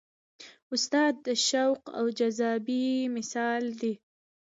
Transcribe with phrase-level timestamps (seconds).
[0.73, 3.93] استاد د شوق او جذبې مثال دی.